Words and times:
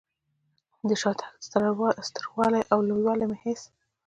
د 0.87 0.89
شاتګ 1.01 1.31
ستر 2.07 2.25
والی 2.37 2.61
او 2.71 2.79
لوی 2.87 3.01
والی 3.05 3.25
مې 3.29 3.37
هېڅ. 3.43 3.61